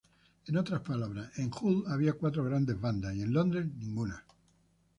[0.47, 4.25] En otras palabras, en Hull había cuatro grandes bandas y en Londres ninguna.